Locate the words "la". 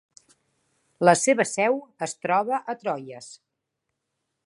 1.09-1.13